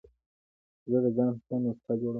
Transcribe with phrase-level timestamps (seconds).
[0.89, 2.09] زه د ځان ښه نسخه جوړوم.